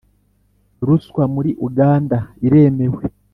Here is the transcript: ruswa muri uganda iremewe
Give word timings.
ruswa 0.85 1.23
muri 1.33 1.51
uganda 1.67 2.17
iremewe 2.45 3.03